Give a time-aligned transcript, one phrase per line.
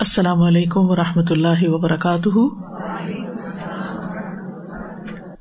[0.00, 2.38] السلام علیکم و رحمۃ اللہ وبرکاتہ۔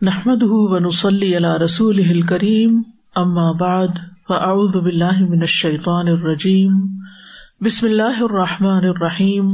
[0.02, 2.82] نحمد ونسلی علی رسول کریم
[3.16, 3.88] اما بعد،
[4.28, 6.72] فاعوذ باللہ من الشیطان الرجیم۔
[7.66, 9.50] بسم اللہ الرحمٰن الرحیم۔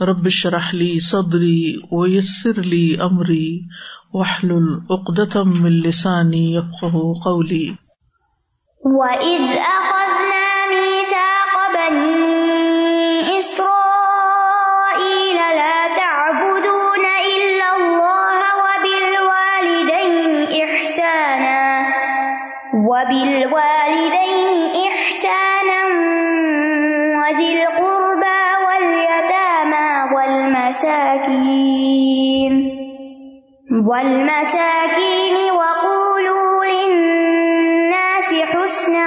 [0.00, 3.60] ربش رحلی صدری ویسر لی امری۔
[4.12, 6.60] وحل العقدم السانی
[7.24, 7.70] قولی۔
[8.84, 12.27] وَإِذْ أَخَذْنَا مِيثَاقَ بَنِي
[33.88, 39.06] والمساكين وقولوا للناس حسنا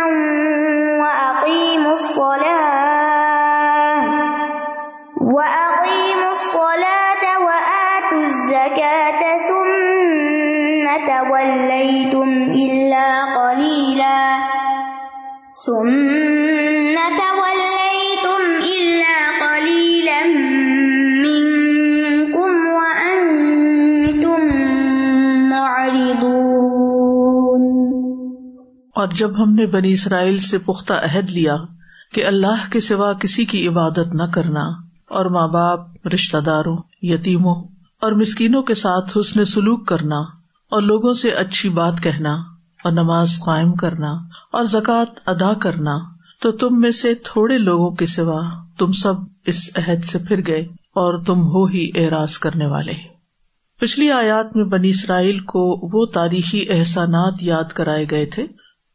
[1.02, 3.22] وأقيموا الصلاة
[5.36, 12.30] وأقيموا الصلاة وآتوا الزكاة ثم توليتم
[12.66, 13.08] إلا
[13.38, 14.20] قليلا
[15.66, 16.01] ثم
[29.02, 31.56] اور جب ہم نے بنی اسرائیل سے پختہ عہد لیا
[32.14, 34.64] کہ اللہ کے سوا کسی کی عبادت نہ کرنا
[35.10, 37.56] اور ماں باپ، رشتہ داروں، یتیموں
[38.02, 40.20] اور مسکینوں کے ساتھ حسن سلوک کرنا
[40.72, 42.34] اور لوگوں سے اچھی بات کہنا
[42.84, 44.12] اور نماز قائم کرنا
[44.52, 45.98] اور زکوٰۃ ادا کرنا،
[46.42, 48.40] تو تم میں سے تھوڑے لوگوں کے سوا
[48.80, 49.14] تم سب
[49.46, 50.62] اس عہد سے پھر گئے
[50.96, 52.94] اور تم ہو ہی اعراض کرنے والے۔
[53.80, 58.46] پچھلی آیات میں بنی اسرائیل کو وہ تاریخی احسانات یاد کرائے گئے تھے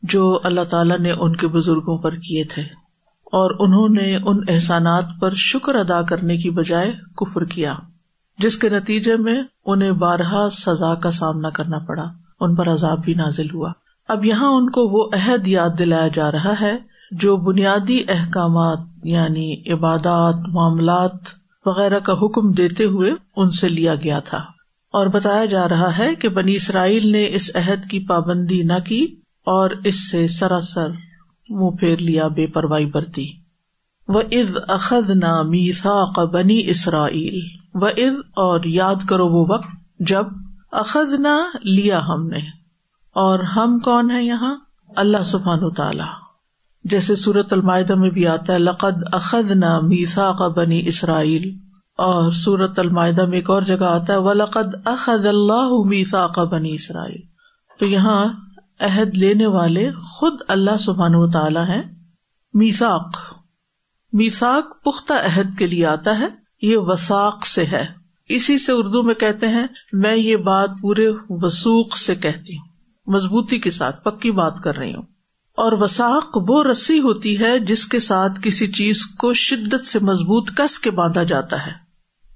[0.02, 2.62] جو اللہ تعالیٰ نے ان کے بزرگوں پر کیے تھے
[3.26, 7.74] اور انہوں نے ان احسانات پر شکر ادا کرنے کی بجائے کفر کیا،
[8.38, 12.04] جس کے نتیجے میں انہیں بارہا سزا کا سامنا کرنا پڑا،
[12.40, 13.72] ان پر عذاب بھی نازل ہوا۔
[14.08, 16.76] اب یہاں ان کو وہ عہد یاد دلایا جا رہا ہے
[17.10, 21.12] جو بنیادی احکامات یعنی عبادات، معاملات
[21.66, 24.38] وغیرہ کا حکم دیتے ہوئے ان سے لیا گیا تھا۔
[24.86, 29.16] اور بتایا جا رہا ہے کہ بنی اسرائیل نے اس عہد کی پابندی نہ کی
[29.46, 30.88] اور اس سے سراسر
[31.48, 33.32] منہ پھیر لیا بے پرواہی برتی۔
[34.08, 37.40] و عز اخذ نہ میساق بنی اسرائیل
[37.74, 39.66] و عز اور یاد کرو وہ وقت
[39.98, 40.26] جب
[40.72, 42.38] اخذ نہ لیا ہم نے۔
[43.14, 44.56] اور ہم کون ہے یہاں؟
[44.96, 46.02] اللہ سبحان تعالی۔
[46.84, 51.58] جیسے سورت المائدہ میں بھی آتا ہے، لقد اخذ نہ میساق بنی اسرائیل
[51.98, 57.20] اور سورت المائدہ میں ایک اور جگہ آتا ہے، ولقد اخذ اللہ میساق بنی اسرائیل
[57.78, 58.45] تو یہاں
[58.80, 61.82] عہد لینے والے خود اللہ سبحان و تعالی ہے
[62.54, 63.16] میساک
[64.12, 66.26] میساک پختہ عہد کے لیے آتا ہے۔
[66.62, 67.86] یہ وساق سے ہے۔
[68.28, 72.68] اسی سے اردو میں کہتے ہیں، میں یہ بات پورے وسوخ سے کہتی ہوں۔
[73.06, 75.02] مضبوطی کے ساتھ پکی بات کر رہی ہوں۔
[75.54, 80.50] اور وساق وہ رسی ہوتی ہے جس کے ساتھ کسی چیز کو شدت سے مضبوط
[80.56, 81.72] کس کے باندھا جاتا ہے۔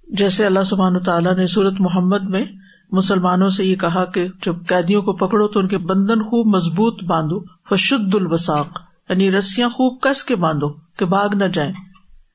[0.08, 2.44] جیسے اللہ سبحان تعالیٰ نے سورت محمد میں
[2.92, 7.04] مسلمانوں سے یہ کہا کہ جب قیدیوں کو پکڑو تو ان کے بندن خوب مضبوط
[7.04, 7.40] باندھو،
[7.70, 11.72] فشد الوساق یعنی رسیاں خوب کس کے باندھو کہ بھاگ نہ جائیں۔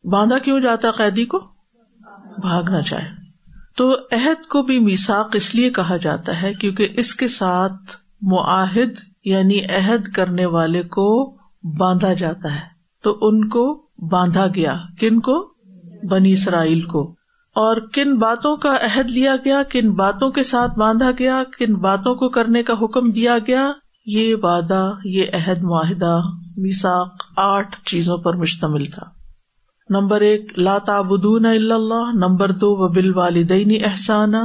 [0.03, 1.39] باندھا کیوں جاتا قیدی کو؟
[2.37, 3.05] بھاگ نہ جائے۔
[3.77, 8.89] تو عہد کو بھی میساک اس لیے کہا جاتا ہے کیونکہ اس کے ساتھ معاہد
[9.25, 15.53] یعنی عہد کرنے والے کو باندھا جاتا ہے۔ تو ان کو باندھا گیا۔ کن کو؟
[16.09, 17.14] بنی اسرائیل کو۔
[17.55, 22.15] اور کن باتوں کا عہد لیا گیا، کن باتوں کے ساتھ باندھا گیا، کن باتوں
[22.15, 23.71] کو کرنے کا حکم دیا گیا،
[24.05, 26.15] یہ وعدہ، یہ عہد معاہدہ
[26.57, 29.05] میساک آٹھ چیزوں پر مشتمل تھا۔
[29.89, 30.51] نمبر ایک
[30.85, 34.43] تعبدون الا اللہ، نمبر دو و بال والدین احسانہ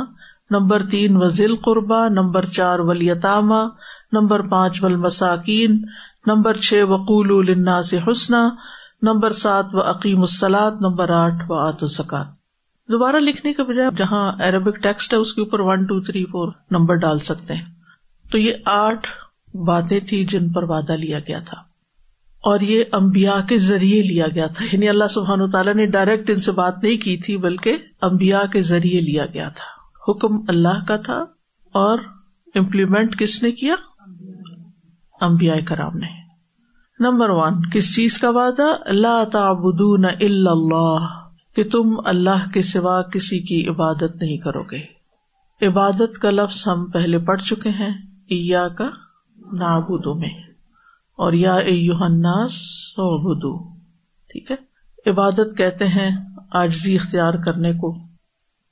[0.50, 3.62] نمبر تین و ذیل قربا نمبر چار ولیطامہ
[4.12, 5.80] نمبر پانچ ول مساکین
[6.26, 8.34] نمبر چھ وقول النا سے حسن
[9.02, 12.39] نمبر سات و عقیم السلاد نمبر آٹھ و آت الزکات
[12.90, 16.52] دوبارہ لکھنے کے بجائے جہاں عربک ٹیکسٹ ہے اس کے اوپر one two three four
[16.70, 17.64] number ڈال سکتے ہیں۔
[18.32, 19.08] تو یہ آٹھ
[19.56, 21.56] باتیں تھی جن پر وعدہ لیا گیا تھا۔
[22.30, 26.40] اور یہ امبیا کے ذریعے لیا گیا تھا۔ یعنی اللہ سبحان تعالیٰ نے ڈائریکٹ ان
[26.40, 30.96] سے بات نہیں کی تھی، بلکہ امبیا کے ذریعے لیا گیا تھا۔ حکم اللہ کا
[30.96, 31.18] تھا
[31.72, 31.98] اور
[32.54, 33.74] امپلیمنٹ کس نے کیا؟
[35.20, 36.06] امبیا کرام نے۔
[37.00, 41.19] نمبر ون، کس چیز کا وعدہ؟ اللہ تعبدون اللہ۔
[41.56, 45.00] کہ تم اللہ کے سوا کسی کی عبادت نہیں کرو گے
[45.66, 47.90] عبادت کا لفظ ہم پہلے پڑھ چکے ہیں
[48.28, 48.86] ایا کا
[49.52, 50.28] نابودو میں۔
[51.16, 51.56] اور یا
[52.50, 53.74] سو بدو
[54.28, 54.70] ٹھیک ہے؟
[55.10, 56.10] عبادت کہتے ہیں
[56.52, 57.98] آجزی اختیار کرنے کو،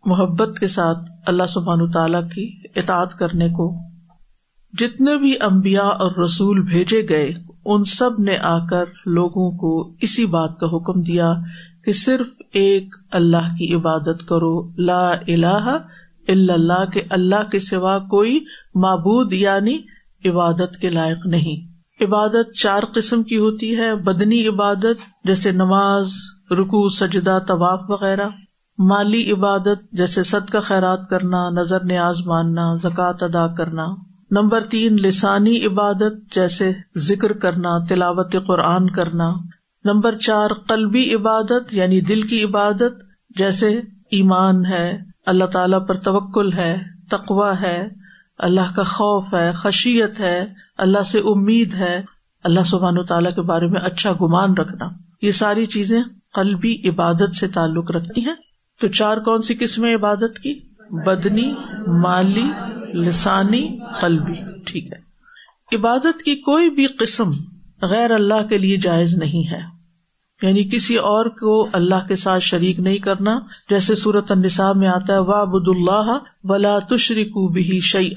[0.04, 3.78] محبت کے ساتھ اللہ سبحان تعالی کی اطاعت کرنے کو۔
[4.72, 7.30] جتنے بھی امبیا اور رسول بھیجے گئے،
[7.64, 11.32] ان سب نے آ کر لوگوں کو اسی بات کا حکم دیا
[11.84, 15.78] کہ صرف ایک اللہ کی عبادت کرو۔ لا الہ
[16.28, 18.40] الا اللہ کے اللہ کے سوا کوئی
[18.74, 19.78] معبود یعنی
[20.24, 26.08] عبادت کے لائق نہیں۔ عبادت چار قسم کی ہوتی ہے۔ بدنی عبادت جیسے نماز
[26.50, 28.28] رکو سجدہ، طواف وغیرہ۔
[28.78, 33.86] مالی عبادت جیسے صد کا خیرات کرنا، نظر نیاز ماننا، زکوٰۃ ادا کرنا۔
[34.30, 39.32] نمبر تین، لسانی عبادت جیسے ذکر کرنا، تلاوت قرآن کرنا۔
[39.84, 42.92] نمبر چار، قلبی عبادت یعنی دل کی عبادت،
[43.36, 43.80] جیسے
[44.10, 46.78] ایمان ہے، اللہ تعالی پر توکل ہے
[47.10, 47.88] تقوا ہے،
[48.38, 50.46] اللہ کا خوف ہے، خشیت ہے،
[50.78, 52.02] اللہ سے امید ہے،
[52.44, 54.88] اللہ سبحان و تعالیٰ کے بارے میں اچھا گمان رکھنا۔
[55.22, 56.02] یہ ساری چیزیں
[56.34, 58.34] قلبی عبادت سے تعلق رکھتی ہیں۔
[58.80, 60.60] تو چار کون سی قسمیں عبادت کی؟
[60.90, 61.54] بدنی،
[61.86, 62.50] مالی،
[62.94, 65.08] لسانی، قلبی۔ ٹھیک ہے۔
[65.76, 67.30] عبادت کی کوئی بھی قسم
[67.82, 69.78] غیر اللہ کے لیے جائز نہیں ہے۔
[70.42, 73.38] یعنی کسی اور کو اللہ کے ساتھ شریک نہیں کرنا،
[73.70, 78.10] جیسے صورت النساء میں آتا ہے وا بد اللہ ولا تشریق بھی شعی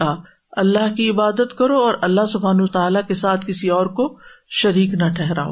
[0.52, 4.20] اللہ کی عبادت کرو اور اللہ سبحان تعالیٰ کے ساتھ کسی اور کو
[4.50, 5.52] شریک نہ ٹہراؤ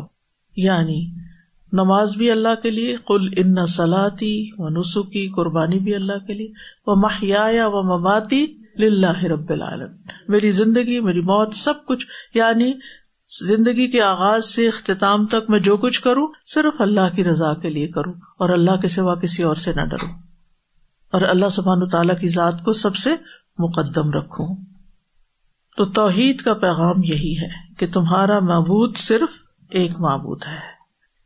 [0.56, 1.06] یعنی
[1.74, 6.48] نماز بھی اللہ کے لیے کل ان سلاتی و نسخی قربانی بھی اللہ کے لیے
[6.88, 8.46] وہ محیا و مماتی
[8.80, 9.92] لاہ رب العالم
[10.28, 12.74] میری زندگی، میری موت، سب کچھ یعنی
[13.38, 17.70] زندگی کے آغاز سے اختتام تک میں جو کچھ کروں، صرف اللہ کی رضا کے
[17.70, 20.10] لیے کروں اور اللہ کے سوا کسی اور سے نہ ڈروں۔
[21.12, 23.16] اور اللہ سبحان تعالیٰ کی ذات کو سب سے
[23.60, 24.56] مقدم رکھوں۔
[25.78, 29.30] تو توحید کا پیغام یہی ہے کہ تمہارا معبود صرف
[29.70, 30.58] ایک معبود ہے۔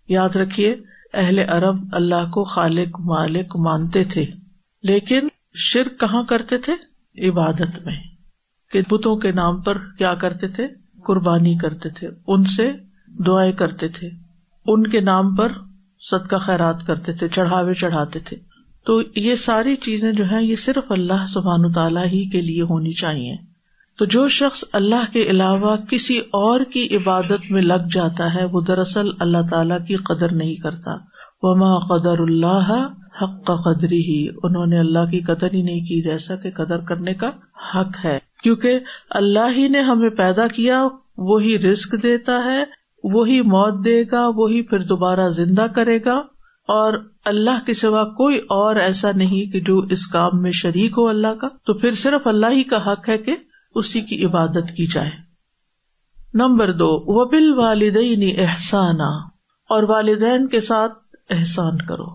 [0.08, 0.76] یاد رکھیے،
[1.14, 4.26] اہل عرب اللہ کو خالق، مالک مانتے تھے،
[4.84, 6.74] لیکن شرک کہاں کرتے تھے؟
[7.30, 8.04] عبادت میں۔
[8.72, 10.68] کہ بتوں کے نام پر کیا کرتے تھے؟
[11.06, 12.72] قربانی کرتے تھے، ان سے
[13.08, 14.10] دعائیں کرتے تھے،
[14.66, 15.52] ان کے نام پر
[16.12, 18.38] سد کا خیرات کرتے تھے، چڑھاوے چڑھاتے تھے۔
[18.86, 22.92] تو یہ ساری چیزیں جو ہے یہ صرف اللہ سبحان تعالیٰ ہی کے لیے ہونی
[22.92, 23.36] چاہیے۔
[24.00, 28.62] تو جو شخص اللہ کے علاوہ کسی اور کی عبادت میں لگ جاتا ہے، وہ
[28.68, 30.96] دراصل اللہ تعالی کی قدر نہیں کرتا۔
[31.42, 32.88] وما قدر اللہ
[33.22, 36.77] حق کا قدری ہی انہوں نے اللہ کی قدر ہی نہیں کی، جیسا کہ قدر
[36.77, 37.30] کرنے کا
[37.75, 40.84] حق ہے۔ کیونکہ اللہ ہی نے ہمیں پیدا کیا
[41.17, 42.63] وہی رسک دیتا ہے،
[43.03, 46.22] وہی موت دے گا، وہی پھر دوبارہ زندہ کرے گا۔
[46.67, 51.08] اور اللہ کے سوا کوئی اور ایسا نہیں کہ جو اس کام میں شریک ہو
[51.08, 53.36] اللہ کا۔ تو پھر صرف اللہ ہی کا حق ہے کہ
[53.75, 55.12] اسی کی عبادت کی جائے۔
[56.34, 59.27] نمبر دو وبل والدین احسانہ
[59.70, 60.93] اور والدین کے ساتھ
[61.29, 62.05] احسان کرو۔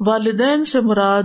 [0.00, 1.22] والدین سے مراد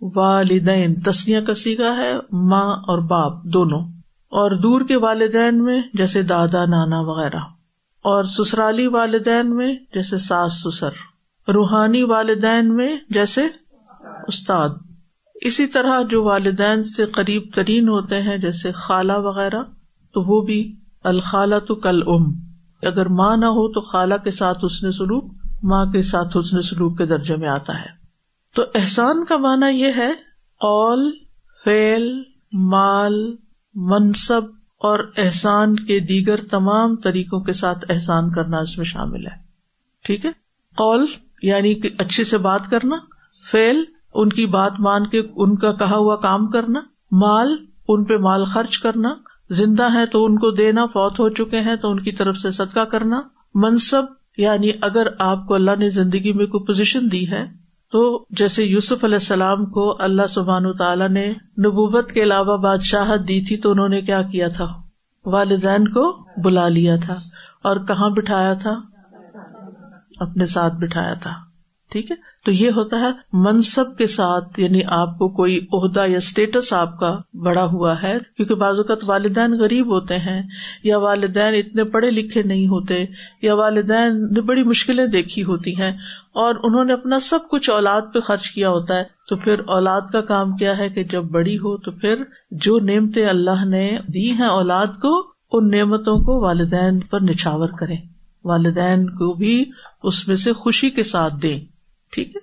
[0.00, 3.93] والدین تسنیا کسی کا ہے، ماں اور باپ، دونوں۔
[4.34, 7.38] اور دور کے والدین میں، جیسے دادا، نانا وغیرہ۔
[8.02, 10.90] اور سسرالی والدین میں، جیسے ساس، سسر۔
[11.48, 13.42] روحانی والدین میں، جیسے
[14.28, 14.68] استاد۔
[15.34, 19.62] اسی طرح جو والدین سے قریب ترین ہوتے ہیں، جیسے خالہ وغیرہ،
[20.12, 22.32] تو وہ بھی الخالہ تو کل ام
[22.82, 25.24] اگر ماں نہ ہو، تو خالہ کے ساتھ اس نے سلوک،
[25.62, 27.88] ماں کے ساتھ اس نے سلوک کے درجے میں آتا ہے۔
[28.54, 30.12] تو احسان کا معنی یہ ہے،
[30.60, 31.10] قول
[31.64, 32.22] فیل
[32.52, 33.36] مال
[33.74, 34.42] منصب
[34.78, 39.36] اور احسان کے دیگر تمام طریقوں کے ساتھ احسان کرنا اس میں شامل ہے۔
[40.04, 40.30] ٹھیک ہے؟
[40.76, 41.06] قول
[41.42, 42.96] یعنی کہ اچھے سے بات کرنا۔
[43.50, 46.80] فیل ان کی بات مان کے ان کا کہا ہوا کام کرنا۔
[47.12, 47.56] مال،
[47.88, 49.14] ان پہ مال خرچ کرنا۔
[49.50, 52.50] زندہ ہے تو ان کو دینا، فوت ہو چکے ہیں تو ان کی طرف سے
[52.50, 53.20] صدقہ کرنا۔
[53.54, 54.02] منصب
[54.36, 57.63] یعنی اگر آپ کو اللہ نے زندگی میں کوئی پوزیشن دی ہے
[57.94, 63.44] تو جیسے یوسف علیہ السلام کو اللہ سبحان تعالیٰ نے نبوبت کے علاوہ بادشاہت دی
[63.44, 64.72] تھی تو انہوں نے کیا کیا تھا؟
[65.24, 67.14] والدین کو بلا لیا تھا
[67.62, 68.72] اور کہاں بٹھایا تھا؟
[70.20, 71.30] اپنے ساتھ بٹھایا تھا۔
[71.90, 76.16] ٹھیک ہے؟ تو یہ ہوتا ہے منصب کے ساتھ یعنی آپ کو کوئی عہدہ یا
[76.16, 80.42] اسٹیٹس آپ کا بڑا ہوا ہے، کیونکہ بعض اوقات والدین غریب ہوتے ہیں،
[80.82, 83.04] یا والدین اتنے پڑھے لکھے نہیں ہوتے،
[83.42, 85.90] یا والدین نے بڑی مشکلیں دیکھی ہوتی ہیں،
[86.34, 90.00] اور انہوں نے اپنا سب کچھ اولاد پہ خرچ کیا ہوتا ہے۔ تو پھر اولاد
[90.12, 92.14] کا کام کیا ہے کہ جب بڑی ہو، تو پھر
[92.50, 95.18] جو نعمتیں اللہ نے دی ہیں اولاد کو،
[95.52, 97.96] ان نعمتوں کو والدین پر نچھاور کریں۔
[98.44, 99.64] والدین کو بھی
[100.02, 101.73] اس میں سے خوشی کے ساتھ دیں۔
[102.14, 102.40] ٹھیک ہے۔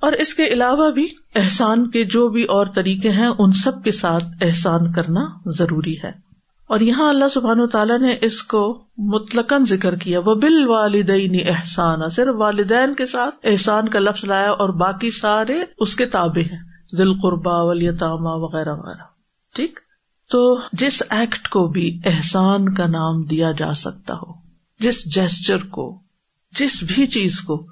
[0.00, 3.90] اور اس کے علاوہ بھی احسان کے جو بھی اور طریقے ہیں، ان سب کے
[3.90, 6.30] ساتھ احسان کرنا ضروری ہے۔
[6.66, 11.40] اور یہاں اللہ سبحان و تعالیٰ نے اس کو مطلق ذکر کیا۔ وہ بال والدین
[11.48, 16.42] احسان صرف والدین کے ساتھ احسان کا لفظ لایا اور باقی سارے اس کے تابے
[16.42, 16.58] ہیں۔
[16.96, 19.02] ذیل قربا ولیطامہ وغیرہ وغیرہ۔
[19.54, 19.80] ٹھیک؟
[20.30, 24.32] تو جس ایکٹ کو بھی احسان کا نام دیا جا سکتا ہو،
[24.80, 26.00] جس جیسچر کو،
[26.58, 27.66] جس بھی چیز کو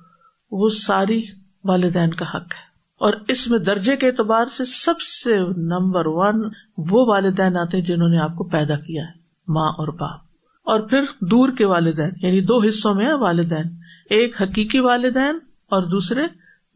[0.50, 1.22] وہ ساری
[1.64, 6.50] والدین کا حق ہے۔ اور اس میں درجے کے اعتبار سے سب سے نمبر ون
[6.76, 9.12] وہ والدین آتے ہیں جنہوں نے آپ کو پیدا کیا ہے،
[9.48, 10.20] ماں اور باپ۔
[10.64, 13.64] اور پھر دور کے والدین یعنی دو حصوں میں والدین،
[14.10, 15.38] ایک حقیقی والدین
[15.70, 16.22] اور دوسرے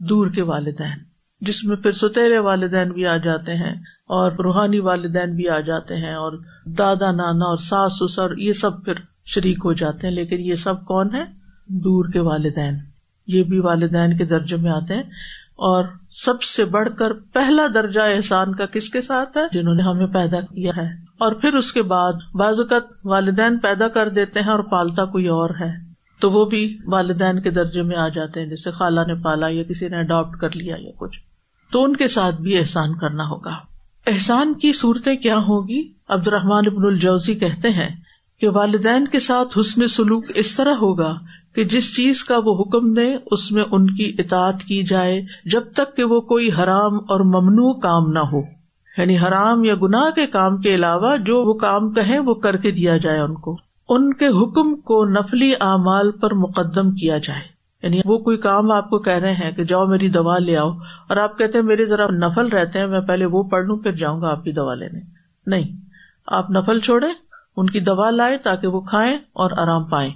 [0.00, 3.74] دور کے والدین۔ جس میں پھر ستےرے والدین بھی آ جاتے ہیں
[4.06, 6.32] اور روحانی والدین بھی آ جاتے ہیں اور
[6.64, 8.92] دادا، نانا اور ساس، سسر، یہ سب پھر
[9.24, 11.24] شریک ہو جاتے ہیں۔ لیکن یہ سب کون ہے
[11.66, 12.91] دور کے والدین۔
[13.32, 15.02] یہ بھی والدین کے درجے میں آتے ہیں۔
[15.52, 19.82] اور سب سے بڑھ کر پہلا درجہ احسان کا کس کے ساتھ ہے؟ جنہوں نے
[19.82, 24.40] ہمیں پیدا کیا ہے۔ اور پھر اس کے بعد بعض اوقات والدین پیدا کر دیتے
[24.40, 25.70] ہیں اور پالتا کوئی اور ہے۔
[26.20, 29.62] تو وہ بھی والدین کے درجے میں آ جاتے ہیں۔ جیسے خالہ نے پالا یا
[29.62, 31.18] کسی نے اڈاپٹ کر لیا یا کچھ۔
[31.72, 33.50] تو ان کے ساتھ بھی احسان کرنا ہوگا۔
[34.06, 37.88] احسان کی صورتیں کیا ہوگی؟ عبد الرحمان ابن الجوزی کہتے ہیں
[38.40, 41.18] کہ والدین کے ساتھ حسن سلوک اس طرح ہوگا
[41.54, 45.62] کہ جس چیز کا وہ حکم دے اس میں ان کی اطاعت کی جائے، جب
[45.72, 48.40] تک کہ وہ کوئی حرام اور ممنوع کام نہ ہو۔
[48.98, 52.70] یعنی حرام یا گناہ کے کام کے علاوہ جو وہ کام کہیں، وہ کر کے
[52.70, 53.56] دیا جائے ان کو۔
[53.88, 58.90] ان کے حکم کو نفلی اعمال پر مقدم کیا جائے۔ یعنی وہ کوئی کام آپ
[58.90, 60.70] کو کہہ رہے ہیں کہ جاؤ میری دوا لے آؤ،
[61.08, 63.92] اور آپ کہتے ہیں میرے ذرا نفل رہتے ہیں، میں پہلے وہ پڑھ لوں، پھر
[63.92, 65.00] جاؤں گا آپ کی دوا لینے۔
[65.46, 65.76] نہیں،
[66.26, 67.06] آپ نفل چھوڑے
[67.56, 70.10] ان کی دوا لائے تاکہ وہ کھائیں اور آرام پائیں۔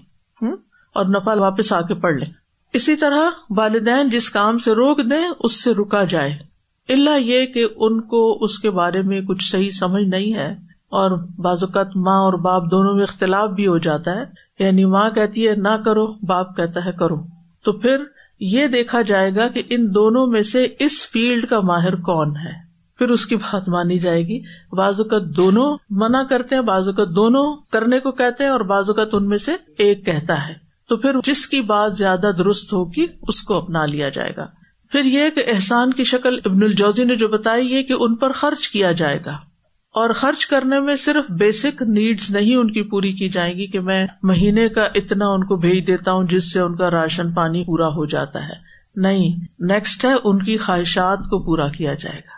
[0.97, 2.33] اور نفا واپس آ کے پڑھ لیں۔
[2.73, 6.57] اسی طرح والدین جس کام سے روک دیں، اس سے رکا جائے۔
[6.89, 10.53] اللہ یہ کہ ان کو اس کے بارے میں کچھ صحیح سمجھ نہیں ہے
[10.89, 14.25] اور بعض اوقات ماں اور باپ دونوں میں اختلاف بھی ہو جاتا ہے۔
[14.59, 17.17] یعنی ماں کہتی ہے، نہ کرو، باپ کہتا ہے، کرو۔
[17.65, 17.97] تو پھر
[18.41, 22.67] یہ دیکھا جائے گا کہ ان دونوں میں سے اس فیلڈ کا ماہر کون ہے۔
[22.99, 24.41] پھر اس کی بات مانی جائے گی۔
[24.73, 28.85] بعض اوقات دونوں منع کرتے ہیں، بعض اوقات دونوں کرنے کو کہتے ہیں اور بعض
[28.89, 33.07] اوقات ان میں سے ایک کہتا ہے۔ تو پھر جس کی بات زیادہ درست ہوگی
[33.23, 34.47] اس کو اپنا لیا جائے گا۔
[34.93, 38.33] پھر یہ کہ احسان کی شکل ابن الجوزی نے جو بتائی یہ کہ ان پر
[38.33, 39.33] خرچ کیا جائے گا۔
[39.95, 43.81] اور خرچ کرنے میں صرف بیسک نیڈس نہیں ان کی پوری کی جائے گی کہ
[43.81, 47.65] میں مہینے کا اتنا ان کو بھیج دیتا ہوں جس سے ان کا راشن پانی
[47.65, 48.55] پورا ہو جاتا ہے۔
[48.97, 52.37] نہیں نیکسٹ ہے ان کی خواہشات کو پورا کیا جائے گا۔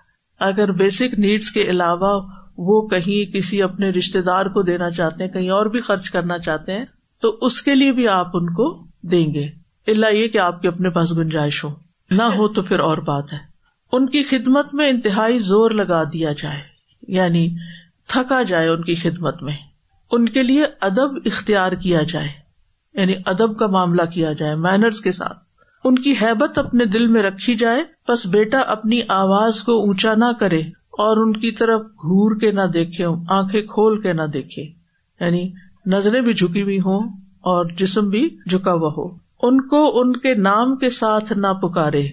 [0.48, 2.28] اگر بیسک نیڈس کے علاوہ
[2.58, 6.38] وہ کہیں کسی اپنے رشتے دار کو دینا چاہتے ہیں، کہیں اور بھی خرچ کرنا
[6.38, 6.84] چاہتے ہیں
[7.20, 9.46] تو اس کے لیے بھی آپ ان کو دیں گے۔
[9.86, 11.74] اللہ یہ کہ آپ کے اپنے پاس گنجائش ہو۔
[12.10, 13.38] نہ ہو تو پھر اور بات ہے۔
[13.92, 16.60] ان کی خدمت میں انتہائی زور لگا دیا جائے۔
[17.08, 17.56] یعنی
[18.08, 19.56] تھکا جائے ان کی خدمت میں۔
[20.12, 22.28] ان کے لیے ادب اختیار کیا جائے۔
[22.94, 25.38] یعنی ادب کا معاملہ کیا جائے مینرس کے ساتھ۔
[25.84, 30.32] ان کی حیبت اپنے دل میں رکھی جائے۔ بس بیٹا اپنی آواز کو اونچا نہ
[30.40, 34.62] کرے اور ان کی طرف گور کے نہ دیکھے، آنکھیں کھول کے نہ دیکھے۔
[35.20, 35.52] یعنی
[35.88, 39.04] نظریں بھی جھکی ہوئی ہوں اور جسم بھی جھکا ہوا ہو۔
[39.42, 42.06] ان کو ان کے نام کے ساتھ نہ پکارے۔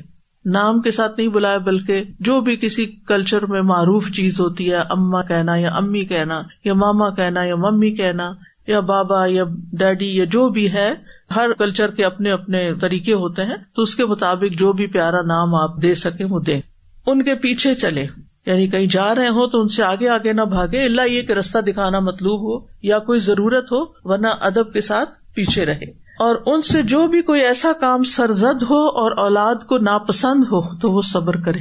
[0.46, 4.75] نام کے ساتھ نہیں بلائے بلکہ جو بھی کسی کلچر میں معروف چیز ہوتی ہے
[4.75, 8.32] اما کہنا یا امی کہنا یا ماما کہنا یا ممی کہنا
[8.67, 10.94] یا بابا یا ڈیڈی یا جو بھی ہے،
[11.36, 15.22] ہر کلچر کے اپنے اپنے طریقے ہوتے ہیں۔ تو اس کے مطابق جو بھی پیارا
[15.22, 16.62] نام آپ دے سکیں وہ دیں۔
[17.08, 18.08] ان کے پیچھے چلے
[18.46, 21.34] یعنی کہیں جا رہے ہوں تو ان سے آگے آگے نہ بھاگے اللہ یہ کہ
[21.34, 26.36] رستہ دکھانا مطلوب ہو یا کوئی ضرورت ہو، ورنہ ادب کے ساتھ پیچھے رہے۔ اور
[26.46, 30.92] ان سے جو بھی کوئی ایسا کام سرزد ہو اور اولاد کو ناپسند ہو، تو
[30.92, 31.60] وہ صبر کرے۔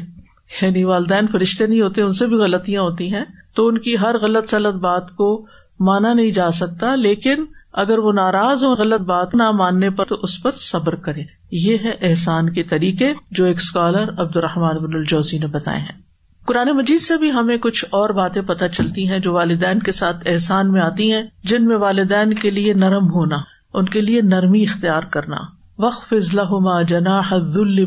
[0.62, 3.24] یعنی والدین فرشتے نہیں ہوتے، ان سے بھی غلطیاں ہوتی ہیں۔
[3.54, 5.46] تو ان کی ہر غلط سلط بات کو
[5.80, 10.14] مانا نہیں جا سکتا، لیکن اگر وہ ناراض ہو غلط بات نہ ماننے پر، تو
[10.22, 14.94] اس پر صبر کرے۔ یہ ہے احسان کے طریقے، جو ایک اسکالر عبد الرحمان بن
[14.94, 16.13] الجوزی نے بتائے ہیں۔
[16.46, 20.16] قرآن مجید سے بھی ہمیں کچھ اور باتیں پتہ چلتی ہیں جو والدین کے ساتھ
[20.26, 23.36] احسان میں آتی ہیں، جن میں والدین کے لیے نرم ہونا،
[23.74, 25.36] ان کے لیے نرمی اختیار کرنا۔
[25.78, 27.20] وقف ازلحما جنا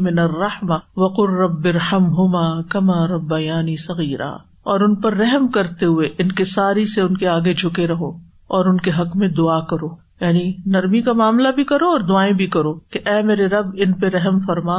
[0.02, 4.32] من الرحمہ وقر رب ہما کما رب یعنی صغیرہ
[4.64, 8.10] اور ان پر رحم کرتے ہوئے ان کے ساری سے ان کے آگے جھکے رہو
[8.48, 9.88] اور ان کے حق میں دعا کرو۔
[10.22, 13.94] یعنی نرمی کا معاملہ بھی کرو اور دعائیں بھی کرو کہ اے میرے رب، ان
[13.94, 14.78] پہ رحم فرما۔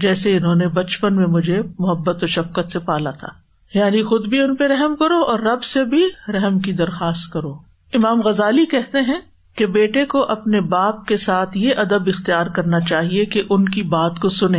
[0.00, 3.28] جیسے انہوں نے بچپن میں مجھے محبت و شفقت سے پالا تھا۔
[3.74, 7.52] یعنی خود بھی ان پہ رحم کرو اور رب سے بھی رحم کی درخواست کرو۔
[7.92, 9.20] امام غزالی کہتے ہیں
[9.56, 13.82] کہ بیٹے کو اپنے باپ کے ساتھ یہ ادب اختیار کرنا چاہیے کہ ان کی
[13.82, 14.58] بات کو سنے۔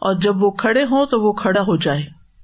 [0.00, 2.02] اور جب وہ کھڑے ہوں تو وہ کھڑا ہو جائے۔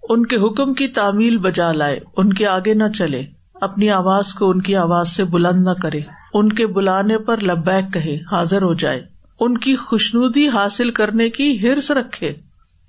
[0.09, 3.23] ان کے حکم کی تعمیل بجا لائے۔ ان کے آگے نہ چلے۔
[3.55, 6.01] اپنی آواز کو ان کی آواز سے بلند نہ کرے۔
[6.35, 9.07] ان کے بلانے پر لبیک کہے، حاضر ہو جائے۔
[9.41, 12.35] ان کی خوشنودی حاصل کرنے کی ہرس رکھے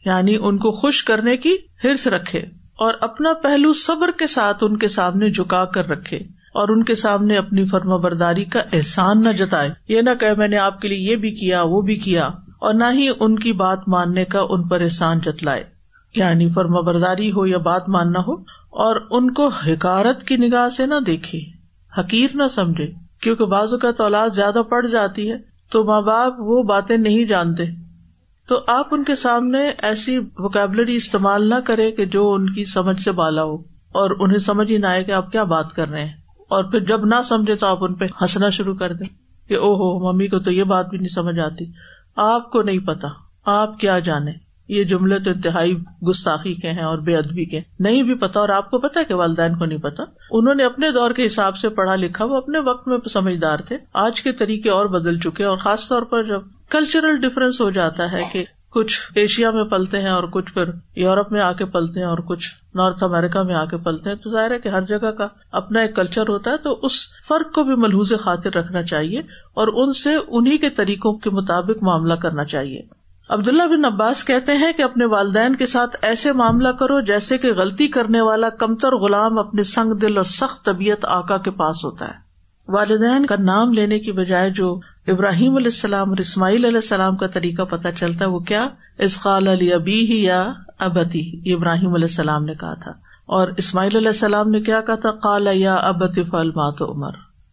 [0.05, 2.39] یعنی ان کو خوش کرنے کی ہرس رکھے
[2.75, 6.17] اور اپنا پہلو صبر کے ساتھ ان کے سامنے جھکا کر رکھے
[6.53, 10.47] اور ان کے سامنے اپنی فرما برداری کا احسان نہ جتائے۔ یہ نہ کہ میں
[10.47, 12.25] نے آپ کے لیے یہ بھی کیا، وہ بھی کیا،
[12.61, 15.63] اور نہ ہی ان کی بات ماننے کا ان پر احسان جتلائے۔
[16.15, 18.33] یعنی فرما برداری ہو یا بات ماننا ہو،
[18.71, 21.39] اور ان کو حکارت کی نگاہ سے نہ دیکھے۔
[21.97, 22.91] حقیر نہ سمجھے،
[23.21, 27.63] کیونکہ بازو کا اولاد زیادہ پڑ جاتی ہے۔ تو ماں باپ وہ باتیں نہیں جانتے۔
[28.47, 33.01] تو آپ ان کے سامنے ایسی وکیبلری استعمال نہ کرے کہ جو ان کی سمجھ
[33.01, 33.55] سے بالا ہو
[33.91, 36.79] اور انہیں سمجھ ہی نہ آئے کہ آپ کیا بات کر رہے ہیں۔ اور پھر
[36.79, 39.07] جب نہ سمجھے تو آپ ان پہ ہنسنا شروع کر دیں
[39.49, 41.65] کہ او ہو ممی کو تو یہ بات بھی نہیں سمجھ آتی۔
[42.15, 43.07] آپ کو نہیں پتا۔
[43.45, 45.75] آپ کیا جانے یہ جملے تو انتہائی
[46.09, 49.13] گستاخی کے ہیں اور بے ادبی کے نہیں بھی پتا اور آپ کو پتا کہ
[49.13, 52.59] والدین کو نہیں پتا۔ انہوں نے اپنے دور کے حساب سے پڑھا لکھا، وہ اپنے
[52.59, 56.41] وقت میں سمجھدار تھے۔ آج کے طریقے اور بدل چکے اور خاص طور پر جب
[56.69, 60.63] کلچرل ڈفرینس ہو جاتا ہے کہ کچھ ایشیا میں پلتے ہیں اور کچھ پھر
[60.95, 64.17] یورپ میں آ کے پلتے ہیں اور کچھ نارتھ امیرکا میں آ کے پلتے ہیں،
[64.17, 66.91] تو ظاہر ہے کہ ہر جگہ کا اپنا ایک کلچر ہوتا ہے، تو اس
[67.27, 69.19] فرق کو بھی ملحوظ خاطر رکھنا چاہیے
[69.53, 73.00] اور ان سے انہیں کے طریقوں کے مطابق معاملہ کرنا چاہیے۔
[73.31, 77.53] عبداللہ بن عباس کہتے ہیں کہ اپنے والدین کے ساتھ ایسے معاملہ کرو جیسے کہ
[77.53, 82.05] غلطی کرنے والا کمتر غلام اپنے سنگ دل اور سخت طبیعت آکا کے پاس ہوتا
[82.05, 82.13] ہے۔
[82.67, 87.27] والدین کا نام لینے کی بجائے جو ابراہیم علیہ السلام اور اسماعیل علیہ السلام کا
[87.27, 88.67] طریقہ پتہ چلتا ہے وہ کیا؟
[88.97, 92.91] اسقال علی ابی ہی یا ابتی۔ ابراہیم علیہ السلام نے کہا تھا۔
[93.25, 97.11] اور اسماعیل علیہ السلام نے کیا کہا تھا؟ کال یا ابت فل مات عمر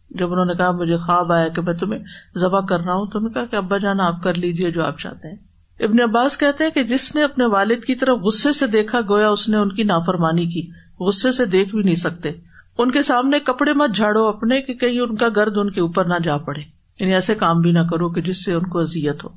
[0.09, 1.99] جب انہوں نے کہا مجھے خواب آیا کہ میں تمہیں
[2.37, 4.99] ذبح کر رہا ہوں تو نے کہا کہ ابا جانا آپ کر لیجیے جو آپ
[4.99, 5.48] چاہتے ہیں۔
[5.79, 9.29] ابن عباس کہتے ہیں کہ جس نے اپنے والد کی طرف غصے سے دیکھا، گویا
[9.29, 12.31] اس نے ان کی نافرمانی کی۔ غصے سے دیکھ بھی نہیں سکتے۔
[12.77, 16.05] ان کے سامنے کپڑے مت جھاڑو اپنے کہ کہیں ان کا گرد ان کے اوپر
[16.05, 16.61] نہ جا پڑے۔
[16.99, 19.29] یعنی ایسے کام بھی نہ کرو کہ جس سے ان کو ازیت ہو۔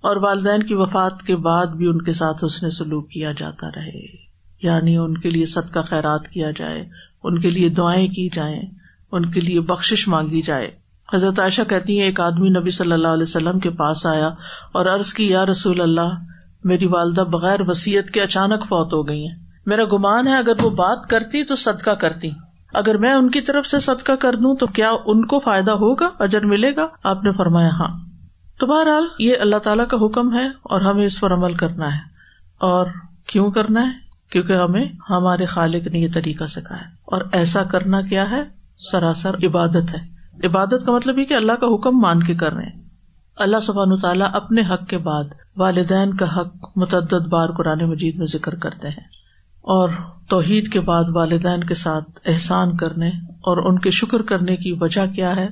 [0.00, 3.66] اور والدین کی وفات کے بعد بھی ان کے ساتھ اس نے سلوک کیا جاتا
[3.76, 4.28] رہے۔
[4.62, 6.88] یعنی ان کے لیے صدقہ کا خیرات کیا جائے،
[7.22, 8.62] ان کے لیے دعائیں کی جائیں،
[9.12, 10.70] ان کے لیے بخش مانگی جائے۔
[11.14, 14.30] حضرت عائشہ کہتی ہیں، ایک آدمی نبی صلی اللہ علیہ وسلم کے پاس آیا
[14.72, 16.20] اور عرض کی، یا رسول اللہ،
[16.64, 20.70] میری والدہ بغیر وسیعت کے اچانک فوت ہو گئی ہیں۔ میرا گمان ہے، اگر وہ
[20.70, 22.30] بات کرتی تو صدقہ کرتی۔
[22.74, 26.08] اگر میں ان کی طرف سے صدقہ کر دوں تو کیا ان کو فائدہ ہوگا،
[26.18, 27.98] اجر ملے گا؟ آپ نے فرمایا ہاں۔
[28.58, 32.00] تو بہرحال، یہ اللہ تعالیٰ کا حکم ہے اور ہمیں اس پر عمل کرنا ہے۔
[32.58, 32.86] اور
[33.26, 33.92] کیوں کرنا ہے؟
[34.30, 38.42] کیونکہ ہمیں ہمارے خالق نے یہ طریقہ سکھایا۔ اور ایسا کرنا کیا ہے؟
[38.92, 42.62] سراسر عبادت ہے۔ عبادت کا مطلب یہ کہ اللہ کا حکم مان کے کر رہے
[42.62, 42.82] ہیں۔
[43.36, 45.24] اللہ سبحان تعالیٰ اپنے حق کے بعد
[45.56, 49.06] والدین کا حق متعدد بار قرآن مجید میں ذکر کرتے ہیں
[49.60, 49.88] اور
[50.28, 55.06] توحید کے بعد والدین کے ساتھ احسان کرنے اور ان کے شکر کرنے کی وجہ
[55.06, 55.48] کیا ہے؟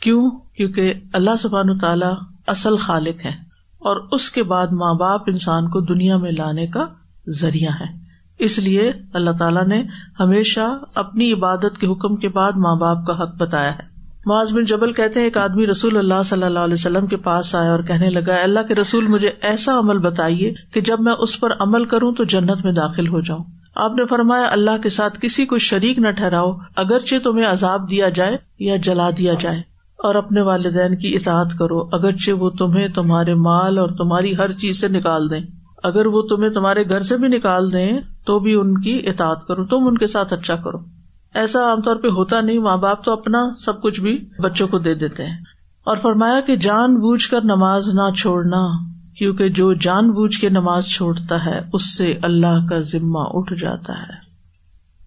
[0.00, 2.14] کیوں؟ کیونکہ اللہ سبحان تعالیٰ
[2.46, 3.30] اصل خالق ہے
[3.78, 6.86] اور اس کے بعد ماں باپ انسان کو دنیا میں لانے کا
[7.28, 8.06] ذریعہ ہے
[8.38, 9.82] اس لیے اللہ تعالیٰ نے
[10.20, 13.95] ہمیشہ اپنی عبادت کے حکم کے بعد ماں باپ کا حق بتایا ہے۔
[14.26, 17.70] معاذ بن جبل کہتے ایک آدمی رسول اللہ صلی اللہ علیہ وسلم کے پاس آیا
[17.70, 21.50] اور کہنے لگا اللہ کے رسول، مجھے ایسا عمل بتائیے کہ جب میں اس پر
[21.60, 23.44] عمل کروں تو جنت میں داخل ہو جاؤں۔
[23.76, 28.08] آپ نے فرمایا، اللہ کے ساتھ کسی کو شریک نہ ٹھہراؤ، اگرچہ تمہیں عذاب دیا
[28.08, 29.58] جائے یا جلا دیا جائے۔
[29.96, 34.80] اور اپنے والدین کی اطاعت کرو، اگرچہ وہ تمہیں تمہارے مال اور تمہاری ہر چیز
[34.80, 35.40] سے نکال دیں۔
[35.82, 39.64] اگر وہ تمہیں تمہارے گھر سے بھی نکال دیں تو بھی ان کی اطاعت کرو،
[39.64, 40.78] تم ان کے ساتھ اچھا کرو۔
[41.36, 44.78] ایسا عام طور پہ ہوتا نہیں، ماں باپ تو اپنا سب کچھ بھی بچوں کو
[44.78, 45.40] دے دیتے ہیں۔
[45.84, 48.66] اور فرمایا کہ جان بوجھ کر نماز نہ چھوڑنا،
[49.18, 53.92] کیونکہ جو جان بوجھ کے نماز چھوڑتا ہے، اس سے اللہ کا ذمہ اٹھ جاتا
[53.92, 54.26] ہے۔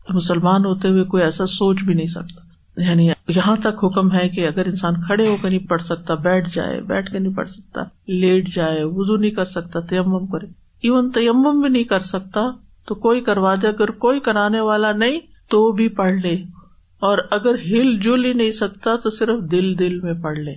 [0.09, 2.49] مسلمان ہوتے ہوئے کوئی ایسا سوچ بھی نہیں سکتا۔
[2.81, 6.55] یعنی یہاں تک حکم ہے کہ اگر انسان کھڑے ہو کر نہیں پڑھ سکتا، بیٹھ
[6.55, 10.45] جائے، بیٹھ کے نہیں پڑھ سکتا، لیٹ جائے وزو نہیں کر سکتا، تیمم کرے۔
[10.83, 12.41] ایون تیمم بھی نہیں کر سکتا،
[12.85, 16.33] تو کوئی کروا دے۔ اگر کوئی کرانے والا نہیں تو بھی پڑھ لے
[16.99, 20.51] اور اگر ہل جل ہی نہیں سکتا تو صرف دل دل میں پڑھ لے،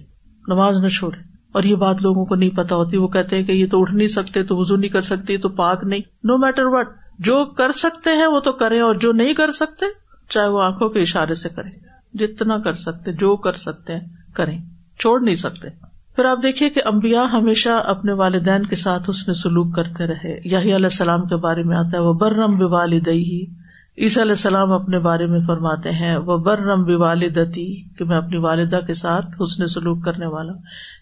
[0.49, 3.53] نماز نہ چھوڑے۔ اور یہ بات لوگوں کو نہیں پتا ہوتی، وہ کہتے ہیں کہ
[3.53, 6.63] یہ تو اٹھ نہیں سکتے، تو وزو نہیں کر سکتی، تو پاک نہیں۔ نو میٹر
[6.65, 9.87] وٹ جو کر سکتے ہیں وہ تو کریں، اور جو نہیں کر سکتے،
[10.29, 11.71] چاہے وہ آنکھوں کے اشارے سے کریں۔
[12.15, 14.01] جتنا کر سکتے، جو کر سکتے ہیں،
[14.35, 14.59] کریں۔
[14.99, 15.69] چھوڑ نہیں سکتے۔
[16.17, 20.41] پھر آپ دیکھیے کہ امبیا ہمیشہ اپنے والدین کے ساتھ اس نے سلوک کرتے رہے۔
[20.45, 23.62] یہی علیہ السلام کے بارے میں آتا ہے وہ برم بے والدئی
[23.99, 28.39] عیسی علیہ السلام اپنے بارے میں فرماتے ہیں وہ برم بے والدتی کہ میں اپنی
[28.39, 30.53] والدہ کے ساتھ حسن سلوک کرنے والا۔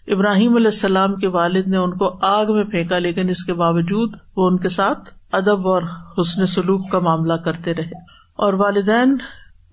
[0.07, 4.13] ابراہیم علیہ السلام کے والد نے ان کو آگ میں پھینکا، لیکن اس کے باوجود
[4.37, 5.81] وہ ان کے ساتھ ادب اور
[6.17, 7.99] حسن سلوک کا معاملہ کرتے رہے۔
[8.35, 9.17] اور والدین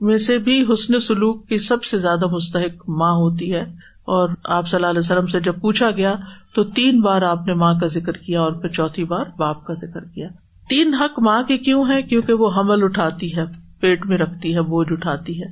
[0.00, 3.62] میں سے بھی حسن سلوک کی سب سے زیادہ مستحق ماں ہوتی ہے۔
[4.10, 6.14] اور آپ صلی اللہ علیہ وسلم سے جب پوچھا گیا،
[6.54, 9.74] تو تین بار آپ نے ماں کا ذکر کیا اور پھر چوتھی بار باپ کا
[9.74, 10.28] ذکر کیا۔
[10.68, 13.42] تین حق ماں کے کیوں ہے کیونکہ وہ حمل اٹھاتی ہے،
[13.80, 15.46] پیٹ میں رکھتی ہے، بوجھ اٹھاتی ہے۔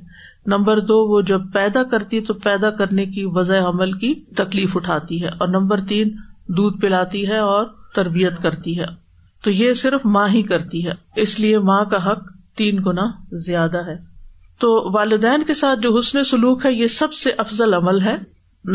[0.45, 4.77] نمبر دو، وہ جب پیدا کرتی ہے تو پیدا کرنے کی وضع حمل کی تکلیف
[4.77, 6.15] اٹھاتی ہے۔ اور نمبر تین،
[6.47, 8.85] دودھ پلاتی ہے اور تربیت کرتی ہے۔
[9.43, 12.23] تو یہ صرف ماں ہی کرتی ہے۔ اس لیے ماں کا حق
[12.55, 13.95] تین گنا زیادہ ہے۔
[14.59, 18.15] تو والدین کے ساتھ جو حسن سلوک ہے، یہ سب سے افضل عمل ہے۔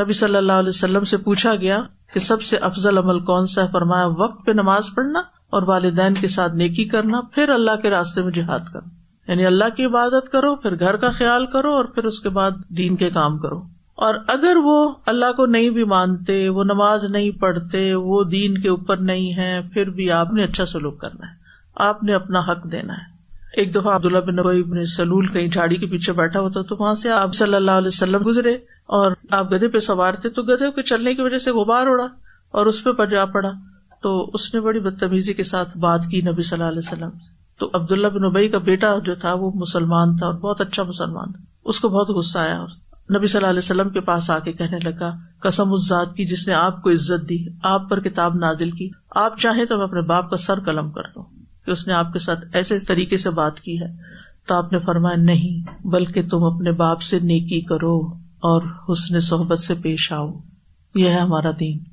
[0.02, 1.82] نبی صلی اللہ علیہ وسلم سے پوچھا گیا
[2.14, 6.14] کہ سب سے افضل عمل کون سا ہے؟ فرمایا، وقت پہ نماز پڑھنا۔ اور والدین
[6.14, 8.88] کے ساتھ نیکی کرنا، پھر اللہ کے راستے میں جہاد کرنا۔
[9.30, 12.50] یعنی اللہ کی عبادت کرو، پھر گھر کا خیال کرو اور پھر اس کے بعد
[12.68, 13.58] دین کے کام کرو۔
[13.94, 18.68] اور اگر وہ اللہ کو نہیں بھی مانتے، وہ نماز نہیں پڑھتے، وہ دین کے
[18.68, 21.34] اوپر نہیں ہے پھر بھی آپ نے اچھا سلوک کرنا ہے۔
[21.76, 23.12] آپ نے اپنا حق دینا ہے۔
[23.56, 27.10] ایک دفعہ عبداللہ بن نبی سلول کہیں جھاڑی کے پیچھے بیٹھا ہوتا تو وہاں سے
[27.10, 28.54] آپ صلی اللہ علیہ وسلم گزرے
[28.86, 32.06] اور آپ گدے پہ سوار تھے تو گدے کے چلنے کی وجہ سے غبار اڑا
[32.50, 33.50] اور اس پہ جا پڑا۔
[34.02, 37.08] تو اس نے بڑی بدتمیزی کے ساتھ بات کی نبی صلی اللہ علیہ وسلم
[37.58, 41.32] تو عبداللہ بن نبئی کا بیٹا جو تھا وہ مسلمان تھا اور بہت اچھا مسلمان
[41.32, 42.68] تھا۔ اس کو بہت غصہ آیا اور
[43.18, 46.24] نبی صلی اللہ علیہ وسلم کے پاس آ کے کہنے لگا، قسم اس ذات کی
[46.24, 49.84] جس نے آپ کو عزت دی، آپ پر کتاب نازل کی۔ آپ چاہیں تو میں
[49.84, 51.22] اپنے باپ کا سر قلم کر دوں۔
[51.66, 53.96] کہ اس نے آپ کے ساتھ ایسے طریقے سے بات کی ہے۔
[54.46, 59.58] تو آپ نے فرمایا، نہیں، بلکہ تم اپنے باپ سے نیکی کرو اور حسن صحبت
[59.58, 60.32] سے پیش آؤ۔
[60.94, 61.91] یہ ہے ہمارا دین۔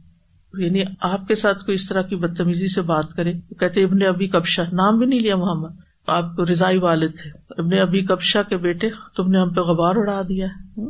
[0.53, 4.27] یعنی آپ کے ساتھ کوئی اس طرح کی بدتمیزی سے بات کرے کہتے ابن ابھی
[4.27, 5.75] کبشا نام بھی نہیں لیا محمد،
[6.07, 9.95] آپ کو رضائی والد تھے ابن ابھی کبشا کے بیٹے، تم نے ہم پہ غبار
[9.95, 10.81] اڑا دیا ہے۔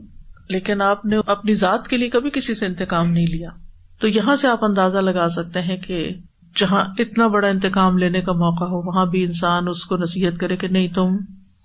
[0.50, 3.50] لیکن آپ نے اپنی ذات کے لیے کبھی کسی سے انتقام نہیں لیا۔
[4.02, 6.10] تو یہاں سے آپ اندازہ لگا سکتے ہیں کہ
[6.56, 10.58] جہاں اتنا بڑا انتقام لینے کا موقع ہو، وہاں بھی انسان اس کو نصیحت کرے
[10.58, 11.18] کہ نہیں، تم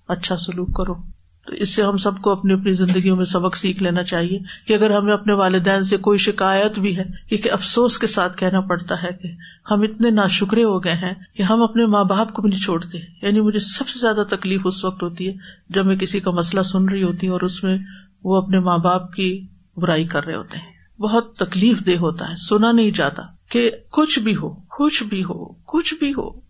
[0.08, 1.13] اچھا سلوک کرو۔
[1.46, 4.72] تو اس سے ہم سب کو اپنی اپنی زندگیوں میں سبق سیکھ لینا چاہیے کہ
[4.72, 9.02] اگر ہمیں اپنے والدین سے کوئی شکایت بھی ہے کیونکہ افسوس کے ساتھ کہنا پڑتا
[9.02, 9.28] ہے کہ
[9.70, 12.60] ہم اتنے نا شکرے ہو گئے ہیں کہ ہم اپنے ماں باپ کو بھی نہیں
[12.60, 15.32] چھوڑتے۔ یعنی مجھے سب سے زیادہ تکلیف اس وقت ہوتی ہے
[15.68, 17.78] جب میں کسی کا مسئلہ سن رہی ہوتی ہوں اور اس میں
[18.24, 22.36] وہ اپنے ماں باپ کی برائی کر رہے ہوتے ہیں۔ بہت تکلیف دہ ہوتا ہے،
[22.36, 26.40] سنا نہیں جاتا کہ کچھ بھی ہو، کچھ بھی ہو، کچھ بھی ہو،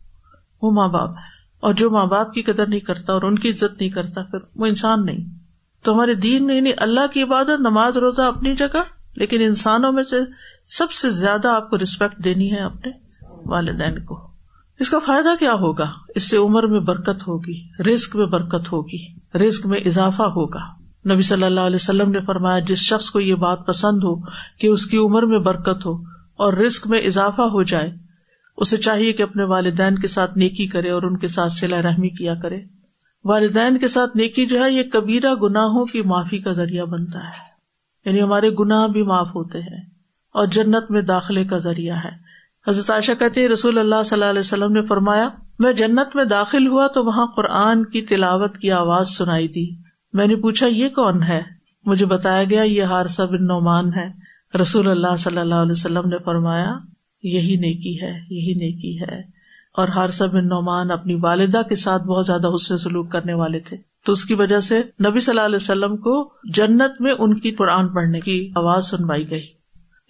[0.62, 1.33] وہ ماں باپ ہے۔
[1.64, 4.38] اور جو ماں باپ کی قدر نہیں کرتا اور ان کی عزت نہیں کرتا، پھر
[4.56, 5.24] وہ انسان نہیں۔
[5.82, 8.82] تو ہمارے دین میں یعنی اللہ کی عبادت، نماز، روزہ اپنی جگہ،
[9.16, 10.16] لیکن انسانوں میں سے
[10.66, 12.90] سب سے زیادہ آپ کو ریسپیکٹ دینی ہے اپنے
[13.46, 14.28] والدین کو۔
[14.78, 19.06] اس کا فائدہ کیا ہوگا؟ اس سے عمر میں برکت ہوگی رسک میں برکت ہوگی
[19.38, 20.60] رسک میں اضافہ ہوگا۔
[21.12, 24.20] نبی صلی اللہ علیہ وسلم نے فرمایا، جس شخص کو یہ بات پسند ہو
[24.58, 25.94] کہ اس کی عمر میں برکت ہو
[26.36, 28.03] اور رسک میں اضافہ ہو جائے
[28.56, 32.08] اسے چاہیے کہ اپنے والدین کے ساتھ نیکی کرے اور ان کے ساتھ سلا رحمی
[32.08, 32.60] کیا کرے۔
[33.24, 37.54] والدین کے ساتھ نیکی جو ہے، یہ کبیرہ گناہوں کی معافی کا ذریعہ بنتا ہے۔
[38.04, 39.80] یعنی ہمارے گناہ بھی معاف ہوتے ہیں
[40.34, 42.10] اور جنت میں داخلے کا ذریعہ ہے۔
[42.68, 46.66] حضرت عائشہ کہتے رسول اللہ صلی اللہ علیہ وسلم نے فرمایا، میں جنت میں داخل
[46.66, 49.66] ہوا تو وہاں قرآن کی تلاوت کی آواز سنائی دی۔
[50.12, 51.42] میں نے پوچھا، یہ کون ہے؟
[51.84, 56.18] مجھے بتایا گیا، یہ ہارسہ بن نعمان ہے۔ رسول اللہ صلی اللہ علیہ وسلم نے
[56.18, 56.74] فرمایا
[57.28, 59.34] یہی نیکی ہے، یہی نیکی ہے۔
[59.74, 63.76] اور ہارسہ بن نعمان اپنی والدہ کے ساتھ بہت زیادہ حسن سلوک کرنے والے تھے۔
[64.06, 67.50] تو اس کی وجہ سے نبی صلی اللہ علیہ وسلم کو جنت میں ان کی
[67.50, 69.46] قرآن پڑھنے کی آواز سنوائی گئی۔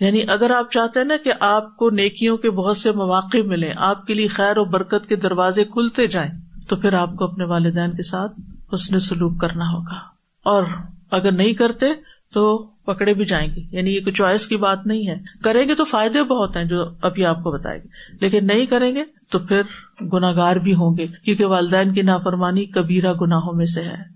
[0.00, 3.72] یعنی اگر آپ چاہتے ہیں نا کہ آپ کو نیکیوں کے بہت سے مواقع ملے
[3.76, 6.30] آپ کے لیے خیر و برکت کے دروازے کھلتے جائیں،
[6.68, 8.40] تو پھر آپ کو اپنے والدین کے ساتھ
[8.74, 9.96] حسن سلوک کرنا ہوگا۔
[10.44, 10.64] اور
[11.10, 11.86] اگر نہیں کرتے
[12.32, 15.74] تو پکڑے بھی جائیں گے۔ یعنی یہ کوئی چوائس کی بات نہیں ہے۔ کریں گے
[15.74, 17.88] تو فائدے بہت ہیں جو ابھی آپ کو بتائیں گے
[18.20, 19.62] لیکن نہیں کریں گے تو پھر
[20.12, 24.14] گناگار بھی ہوں گے۔ کیونکہ والدین کی نافرمانی کبیرہ گناہوں میں سے ہے۔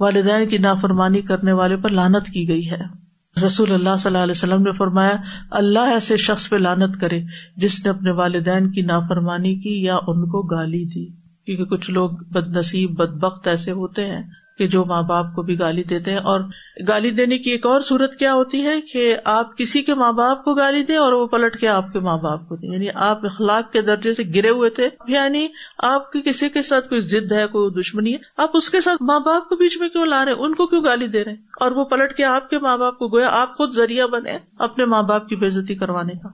[0.00, 3.08] والدین کی نافرمانی کرنے والے پر لانت کی گئی ہے۔
[3.46, 5.16] رسول اللہ صلی اللہ علیہ وسلم نے فرمایا،
[5.50, 7.20] اللہ ایسے شخص پہ لانت کرے
[7.56, 11.06] جس نے اپنے والدین کی نافرمانی کی یا ان کو گالی دی۔
[11.46, 14.22] کیونکہ کچھ لوگ بد نصیب بد بخت ایسے ہوتے ہیں۔
[14.58, 16.40] کہ جو ماں باپ کو بھی گالی دیتے ہیں۔ اور
[16.88, 20.44] گالی دینے کی ایک اور صورت کیا ہوتی ہے کہ آپ کسی کے ماں باپ
[20.44, 23.24] کو گالی دیں اور وہ پلٹ کے آپ کے ماں باپ کو دیں۔ یعنی آپ
[23.24, 27.32] اخلاق کے درجے سے گرے ہوئے تھے۔ یعنی آپ کی کسی کے ساتھ کوئی ضد
[27.32, 30.24] ہے، کوئی دشمنی ہے۔ آپ اس کے ساتھ ماں باپ کو بیچ میں کیوں لا
[30.24, 32.78] رہے ان کو کیوں گالی دے رہے ہیں؟ اور وہ پلٹ کے آپ کے ماں
[32.78, 36.28] باپ کو گویا آپ خود ذریعہ بنے اپنے ماں باپ کی بےزتی کروانے کا۔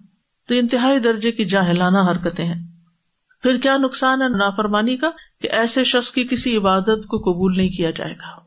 [0.48, 2.74] تو انتہائی درجے کی جاہلانہ حرکتیں ہیں۔
[3.42, 5.10] پھر کیا نقصان ہے نافرمانی کا؟
[5.42, 8.44] کہ ایسے شخص کی کسی عبادت کو قبول نہیں کیا جائے گا۔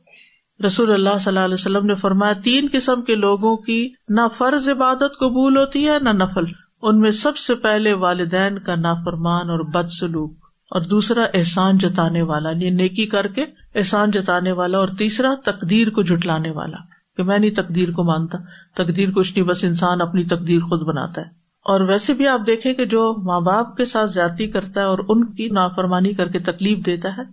[0.65, 4.69] رسول اللہ صلی اللہ علیہ وسلم نے فرمایا، تین قسم کے لوگوں کی نہ فرض
[4.69, 6.43] عبادت قبول ہوتی ہے، نہ نفل۔
[6.81, 12.21] ان میں سب سے پہلے والدین کا نافرمان اور بد سلوک اور دوسرا احسان جتانے
[12.21, 13.45] والا یعنی نیکی کر کے
[13.75, 16.77] احسان جتانے والا، اور تیسرا تقدیر کو جٹلانے والا۔
[17.17, 18.37] کہ میں نہیں تقدیر کو مانتا،
[18.83, 22.73] تقدیر کچھ نہیں، بس انسان اپنی تقدیر خود بناتا ہے۔ اور ویسے بھی آپ دیکھیں
[22.73, 26.39] کہ جو ماں باپ کے ساتھ زیادتی کرتا ہے اور ان کی نافرمانی کر کے
[26.39, 27.23] تکلیف دیتا ہے،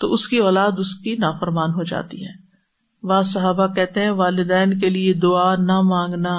[0.00, 2.44] تو اس کی اولاد اس کی نافرمان ہو جاتی ہے۔
[3.06, 6.34] بعض صحابہ کہتے ہیں، والدین کے لیے دعا نہ مانگنا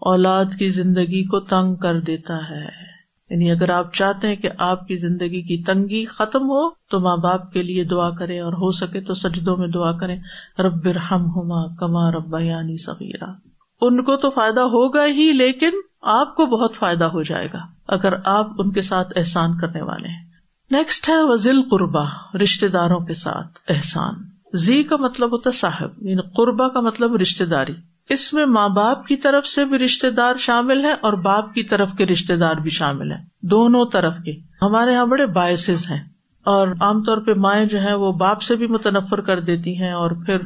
[0.00, 2.84] اولاد کی زندگی کو تنگ کر دیتا ہے۔
[3.30, 7.16] یعنی اگر آپ چاہتے ہیں کہ آپ کی زندگی کی تنگی ختم ہو، تو ماں
[7.16, 10.16] باپ کے لیے دعا کرے اور ہو سکے تو سجدوں میں دعا کرے
[10.58, 13.30] رب رحم ہوما کما رب یعنی سغیرہ
[13.80, 15.70] ان کو تو فائدہ ہوگا ہی، لیکن
[16.04, 20.08] آپ کو بہت فائدہ ہو جائے گا اگر آپ ان کے ساتھ احسان کرنے والے
[20.08, 20.24] ہیں۔
[20.70, 22.04] نیکسٹ ہے وزل قربا
[22.42, 24.14] رشتے داروں کے ساتھ احسان۔
[24.52, 27.74] زی کا مطلب ہوتا ہے صاحب یعنی قربا کا مطلب رشتے داری۔
[28.08, 31.62] اس میں ماں باپ کی طرف سے بھی رشتے دار شامل ہے اور باپ کی
[31.62, 36.14] طرف کے رشتے دار بھی شامل ہیں۔ دونوں طرف کے۔ ہمارے یہاں بڑے باعث ہیں۔
[36.44, 39.92] اور عام طور پہ مائیں جو ہے وہ باپ سے بھی متنفر کر دیتی ہیں
[39.92, 40.36] اور پھر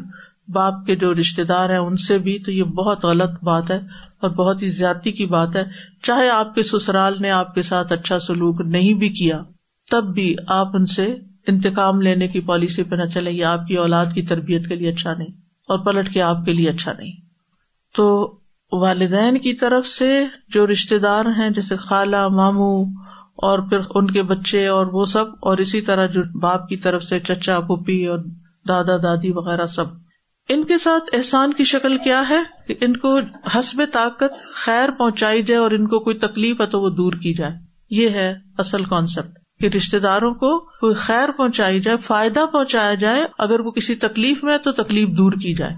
[0.49, 3.77] باپ کے جو رشتے دار ہیں، ان سے بھی تو یہ بہت غلط بات ہے
[4.21, 5.65] اور بہت ہی زیادتی کی بات ہے۔
[6.03, 9.41] چاہے آپ کے سسرال نے آپ کے ساتھ اچھا سلوک نہیں بھی کیا،
[9.89, 11.07] تب بھی آپ ان سے
[11.47, 14.89] انتقام لینے کی پالیسی پہ نہ چلے یہ آپ کی اولاد کی تربیت کے لیے
[14.89, 15.29] اچھا نہیں
[15.69, 17.13] اور پلٹ کے آپ کے لیے اچھا نہیں۔
[17.95, 18.07] تو
[18.73, 22.85] والدین کی طرف سے جو رشتے دار ہیں، جیسے خالہ، ماموں
[23.37, 27.03] اور پھر ان کے بچے اور وہ سب، اور اسی طرح جو باپ کی طرف
[27.03, 28.19] سے چچا، پھوپھی اور
[28.69, 29.85] دادا، دادی وغیرہ سب۔
[30.49, 33.19] ان کے ساتھ احسان کی شکل کیا ہے کہ ان کو
[33.59, 37.35] حسب طاقت خیر پہنچائی جائے اور ان کو کوئی تکلیف ہے تو وہ دور کی
[37.35, 37.53] جائے۔
[37.91, 43.27] یہ ہے اصل کانسیپٹ کہ رشتے داروں کو کوئی خیر پہنچائی جائے، فائدہ پہنچایا جائے،
[43.39, 45.73] اگر وہ کسی تکلیف میں ہے تو تکلیف دور کی جائے۔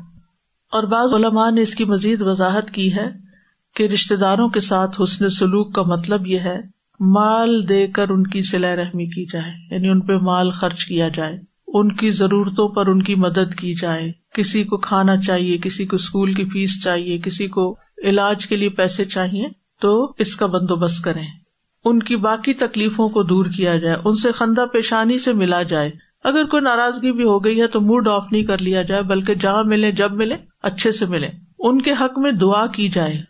[0.72, 3.06] اور بعض علماء نے اس کی مزید وضاحت کی ہے
[3.74, 6.59] کہ رشتے داروں کے ساتھ حسن سلوک کا مطلب یہ ہے،
[7.00, 11.09] مال دے کر ان کی سلا رحمی کی جائے یعنی ان پہ مال خرچ کیا
[11.09, 15.87] جائے۔ ان کی ضرورتوں پر ان کی مدد کی جائے۔ کسی کو کھانا چاہیے، کسی
[15.87, 19.48] کو اسکول کی فیس چاہیے، کسی کو علاج کے لیے پیسے چاہیے،
[19.80, 21.26] تو اس کا بندوبست کریں۔
[21.85, 25.90] ان کی باقی تکلیفوں کو دور کیا جائے، ان سے خندہ پیشانی سے ملا جائے۔
[26.24, 29.35] اگر کوئی ناراضگی بھی ہو گئی ہے تو موڈ آف نہیں کر لیا جائے، بلکہ
[29.35, 31.28] جہاں ملے جب ملے اچھے سے ملے
[31.59, 33.22] ان کے حق میں دعا کی جائے،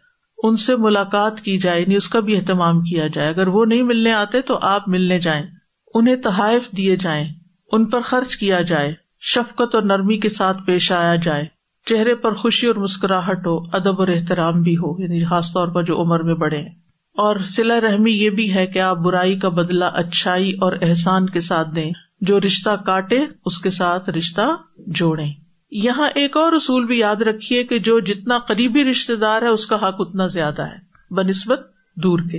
[0.43, 3.83] ان سے ملاقات کی جائے یعنی اس کا بھی اہتمام کیا جائے۔ اگر وہ نہیں
[3.83, 5.47] ملنے آتے تو آپ ملنے جائیں،
[5.95, 7.40] انہیں تحائف دیے جائیں۔
[7.73, 11.45] ان پر خرچ کیا جائے، شفقت اور نرمی کے ساتھ پیش آیا جائے۔
[11.87, 15.83] چہرے پر خوشی اور مسکراہٹ ہو ادب اور احترام بھی ہو یعنی خاص طور پر
[15.83, 16.75] جو عمر میں بڑے ہیں۔
[17.11, 21.41] اور سلا رحمی یہ بھی ہے کہ آپ برائی کا بدلا اچھائی اور احسان کے
[21.41, 24.57] ساتھ دیں۔ جو رشتہ کاٹے، اس کے ساتھ رشتہ
[24.87, 25.25] جوڑے
[25.71, 29.67] یہاں ایک اور اصول بھی یاد رکھیے کہ جو جتنا قریبی رشتے دار ہے، اس
[29.67, 31.70] کا حق اتنا زیادہ ہے۔ بنسبت
[32.03, 32.39] دور کے۔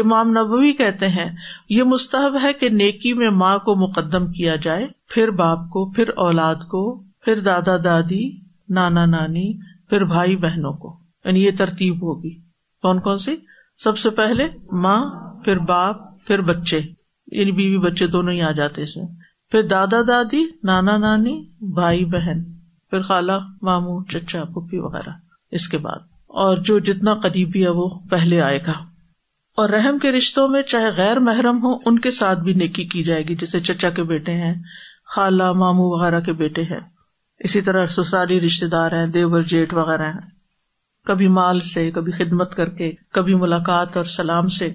[0.00, 1.36] امام نبوی کہتے ہیں،
[1.68, 6.08] یہ مستحب ہے کہ نیکی میں ماں کو مقدم کیا جائے، پھر باپ کو، پھر
[6.08, 8.36] اولاد کو، پھر دادا دادی،
[8.68, 12.34] نانا نانی، پھر بھائی بہنوں کو۔ یعنی یہ ترتیب ہوگی۔
[12.82, 13.36] کون کون سی؟
[13.78, 15.04] سب سے پہلے ماں،
[15.44, 16.80] پھر باپ، پھر بچے۔
[17.32, 19.06] یعنی بیوی بچے دونوں ہی آ جاتے اس میں۔
[19.50, 22.44] پھر دادا دادی، نانا نانی، بھائی بہن،
[22.90, 25.10] پھر خالہ مامو چچا پپی وغیرہ۔
[25.50, 28.89] اس کے بعد۔ اور جو جتنا قریبی ہے وہ پہلے آئے گا۔
[29.60, 33.04] اور رحم کے رشتوں میں چاہے غیر محرم ہو ان کے ساتھ بھی نیکی کی
[33.04, 34.54] جائے گی، جیسے چچا کے بیٹے ہیں،
[35.06, 36.80] خالہ مامو وغیرہ کے بیٹے ہیں۔
[37.38, 40.20] اسی طرح سسرالی رشتے دار ہیں، دیور جیٹ وغیرہ ہیں۔
[41.06, 44.68] کبھی مال سے، کبھی خدمت کر کے، کبھی ملاقات اور سلام سے۔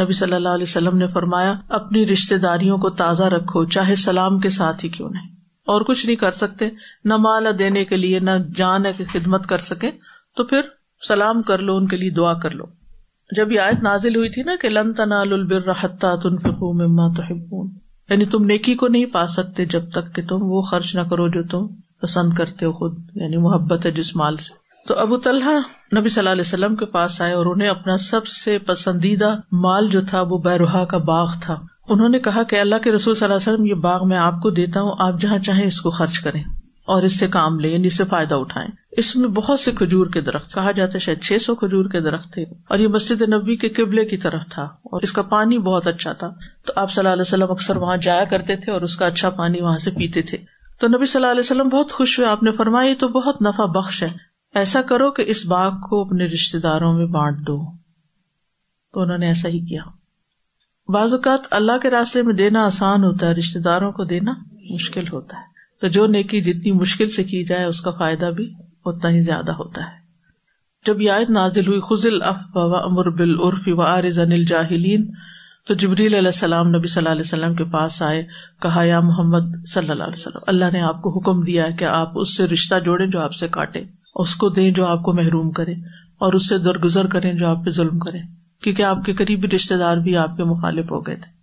[0.00, 4.38] نبی صلی اللہ علیہ وسلم نے فرمایا، اپنی رشتے داریوں کو تازہ رکھو، چاہے سلام
[4.38, 5.28] کے ساتھ ہی کیوں نہیں۔
[5.66, 6.68] اور کچھ نہیں کر سکتے،
[7.04, 9.90] نہ مال دینے کے لیے، نہ جان ہے کہ خدمت کر سکے
[10.36, 10.60] تو پھر
[11.08, 12.64] سلام کر لو، ان کے لیے دعا کر لو۔
[13.36, 17.70] جب یہ آیت نازل ہوئی تھی نا کہ لن تنال البر حتیٰ تنفقوا مما تحبون
[18.10, 21.28] یعنی تم نیکی کو نہیں پا سکتے جب تک کہ تم وہ خرچ نہ کرو
[21.28, 25.52] جو تم پسند کرتے ہو خود یعنی محبت ہے جس مال سے۔ تو ابو طلحہ
[25.98, 29.88] نبی صلی اللہ علیہ وسلم کے پاس آئے اور انہیں اپنا سب سے پسندیدہ مال
[29.90, 31.54] جو تھا وہ بیروہا کا باغ تھا۔
[31.88, 34.42] انہوں نے کہا کہ اللہ کے رسول صلی اللہ علیہ وسلم یہ باغ میں آپ
[34.42, 36.42] کو دیتا ہوں، آپ جہاں چاہیں اس کو خرچ کریں۔
[36.84, 40.06] اور اس سے کام لیں یعنی اس سے فائدہ اٹھائیں۔ اس میں بہت سے کھجور
[40.06, 43.22] کے درخت، کہا جاتا ہے شاید چھ سو کھجور کے درخت تھے۔ اور یہ مسجد
[43.22, 46.28] نبی کے قبلے کی طرف تھا اور اس کا پانی بہت اچھا تھا۔
[46.66, 49.30] تو آپ صلی اللہ علیہ وسلم اکثر وہاں جایا کرتے تھے اور اس کا اچھا
[49.30, 50.38] پانی وہاں سے پیتے تھے۔
[50.80, 53.64] تو نبی صلی اللہ علیہ وسلم بہت خوش ہوئے، آپ نے فرمایا تو بہت نفع
[53.64, 54.08] بخش ہے۔
[54.54, 57.64] ایسا کرو کہ اس باغ کو اپنے رشتے داروں میں بانٹ دو۔
[58.92, 59.82] تو انہوں نے ایسا ہی کیا۔
[60.88, 64.32] بعض اوقات اللہ کے راستے میں دینا آسان ہوتا ہے رشتے داروں کو دینا
[64.70, 65.51] مشکل ہوتا ہے۔
[65.82, 68.52] تو جو نیکی جتنی مشکل سے کی جائے، اس کا فائدہ بھی
[68.84, 70.02] اتنا ہی زیادہ ہوتا ہے۔
[70.86, 75.10] جب یہ آیت نازل ہوئی، خزل اف و امر بال عرف و آرز انل جاہلین
[75.68, 78.26] تو جبریل علیہ السلام نبی صلی اللہ علیہ وسلم کے پاس آئے،
[78.62, 81.84] کہا، یا محمد صلی اللہ علیہ وسلم، اللہ نے آپ کو حکم دیا ہے کہ
[81.84, 83.80] آپ اس سے رشتہ جوڑے جو آپ سے کاٹے
[84.14, 87.64] اس کو دیں جو آپ کو محروم کرے اور اس سے درگزر کریں جو آپ
[87.64, 88.18] پہ ظلم کرے
[88.62, 91.41] کیونکہ آپ کے قریبی رشتے دار بھی آپ کے مخالف ہو گئے تھے۔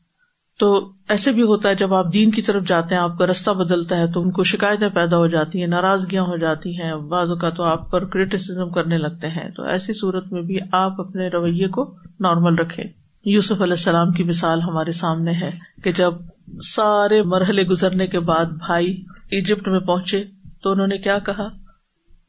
[0.60, 3.52] تو ایسے بھی ہوتا ہے جب آپ دین کی طرف جاتے ہیں، آپ کا رستہ
[3.52, 7.30] بدلتا ہے، تو ان کو شکایتیں پیدا ہو جاتی ہیں، ناراضگیاں ہو جاتی ہیں، بعض
[7.42, 11.28] کا تو آپ پر کریٹیسم کرنے لگتے ہیں۔ تو ایسی صورت میں بھی آپ اپنے
[11.28, 12.84] رویے کو نارمل رکھے
[13.26, 15.52] یوسف علیہ السلام کی مثال ہمارے سامنے ہے
[15.84, 16.14] کہ جب
[16.62, 20.24] سارے مرحلے گزرنے کے بعد بھائی ایجپٹ میں پہنچے،
[20.64, 21.48] تو انہوں نے کیا کہا؟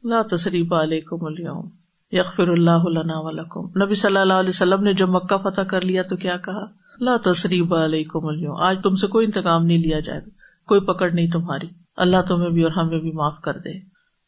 [0.03, 1.69] لا تصریب علیکم اليوم،
[2.11, 6.01] یغفر اللہ لنا ولکم نبی صلی اللہ علیہ وسلم نے جب مکہ فتح کر لیا
[6.01, 10.19] تو کیا کہا؟ لا تصریب علیکم اليوم۔ آج تم سے کوئی انتقام نہیں لیا جائے
[10.19, 10.29] گا۔
[10.67, 13.79] کوئی پکڑ نہیں تمہاری۔ اللہ تمہیں بھی اور ہمیں بھی معاف کر دے۔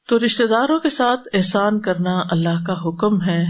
[0.10, 3.46] تو رشتے داروں کے ساتھ احسان کرنا اللہ کا حکم ہے۔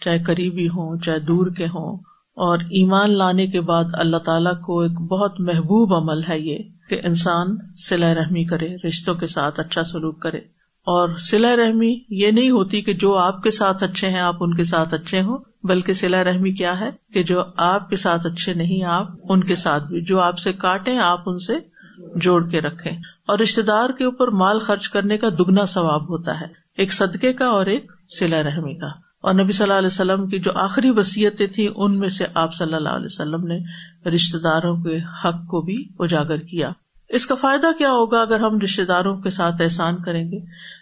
[0.00, 1.96] چاہے قریبی ہوں، چاہے دور کے ہوں۔
[2.34, 7.00] اور ایمان لانے کے بعد اللہ تعالیٰ کو ایک بہت محبوب عمل ہے یہ کہ
[7.04, 10.38] انسان سلا رحمی کرے، رشتوں کے ساتھ اچھا سلوک کرے۔
[10.86, 14.54] اور سلا رحمی یہ نہیں ہوتی کہ جو آپ کے ساتھ اچھے ہیں، آپ ان
[14.54, 18.54] کے ساتھ اچھے ہوں۔ بلکہ سلا رحمی کیا ہے کہ جو آپ کے ساتھ اچھے
[18.54, 21.52] نہیں آپ، ان کے ساتھ بھی۔ جو آپ سے کاٹے آپ ان سے
[22.16, 22.90] جوڑ کے رکھے
[23.26, 26.46] اور رشتے دار کے اوپر مال خرچ کرنے کا دگنا ثواب ہوتا ہے۔
[26.76, 28.86] ایک صدقے کا اور ایک سلا رحمی کا۔
[29.20, 32.54] اور نبی صلی اللہ علیہ وسلم کی جو آخری وسیعتیں تھیں، ان میں سے آپ
[32.54, 33.58] صلی اللہ علیہ وسلم نے
[34.10, 36.70] رشتے داروں کے حق کو بھی اجاگر کیا۔
[37.08, 40.38] اس کا فائدہ کیا ہوگا اگر ہم رشتے داروں کے ساتھ احسان کریں گے؟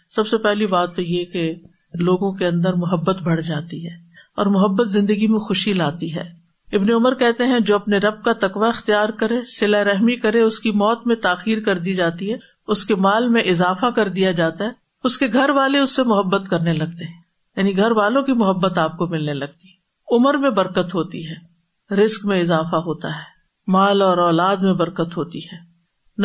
[0.09, 1.55] سب سے پہلی بات تو یہ کہ
[1.95, 6.43] لوگوں کے اندر محبت بڑھ جاتی ہے۔ اور محبت زندگی میں خوشی لاتی ہے۔
[6.73, 10.61] ابن عمر کہتے ہیں، جو اپنے رب کا تقوی اختیار کرے سلا رحمی کرے، اس
[10.61, 12.37] کی موت میں تاخیر کر دی جاتی ہے،
[12.69, 14.71] اس کے مال میں اضافہ کر دیا جاتا ہے،
[15.05, 17.21] اس کے گھر والے اس سے محبت کرنے لگتے ہیں۔
[17.57, 19.73] یعنی گھر والوں کی محبت آپ کو ملنے لگتی ہے۔
[20.15, 21.53] عمر میں برکت ہوتی ہے
[21.95, 23.33] رسک میں اضافہ ہوتا ہے،
[23.67, 25.73] مال اور اولاد میں برکت ہوتی ہے۔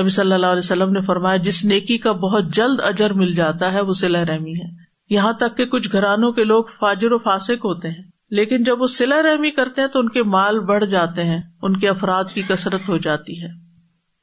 [0.02, 3.74] نبی صلی اللہ علیہ وسلم نے فرمایا، جس نیکی کا بہت جلد اجر مل جاتا
[3.74, 7.65] ہے، وہ سلا رحمی ہے۔ یہاں تک کہ کچھ گھرانوں کے لوگ فاجر و فاسق
[7.65, 11.24] ہوتے ہیں۔ لیکن جب وہ سلا رحمی کرتے ہیں تو ان کے مال بڑھ جاتے
[11.24, 13.48] ہیں، ان کے افراد کی کثرت ہو جاتی ہے۔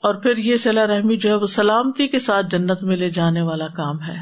[0.03, 3.42] اور پھر یہ سلا رحمی جو ہے وہ سلامتی کے ساتھ جنت میں لے جانے
[3.42, 4.18] والا کام ہے۔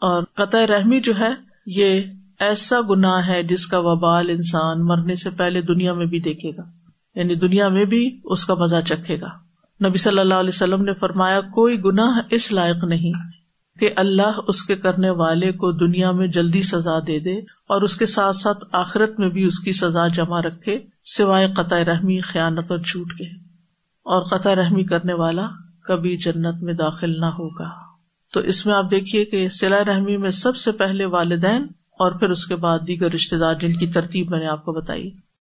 [0.00, 1.30] اور قطع رحمی جو ہے،
[1.66, 2.02] یہ
[2.40, 6.62] ایسا گناہ ہے جس کا وبال انسان مرنے سے پہلے دنیا میں بھی دیکھے گا۔
[7.14, 9.28] یعنی دنیا میں بھی اس کا مزہ چکھے گا۔
[9.88, 13.12] نبی صلی اللہ علیہ وسلم نے فرمایا، کوئی گناہ اس لائق نہیں۔
[13.82, 17.96] کہ اللہ اس کے کرنے والے کو دنیا میں جلدی سزا دے دے اور اس
[17.96, 22.70] کے ساتھ ساتھ آخرت میں بھی اس کی سزا جمع رکھے، سوائے قطع رحمی، خیانت
[22.70, 23.24] اور چھوٹ کے۔
[23.84, 25.46] اور قطع رحمی کرنے والا
[25.88, 27.68] کبھی جنت میں داخل نہ ہوگا۔
[28.32, 32.30] تو اس میں آپ دیکھیے کہ سلا رحمی میں سب سے پہلے والدین اور پھر
[32.30, 35.10] اس کے بعد دیگر رشتے دار جن کی ترتیب میں نے آپ کو بتائی۔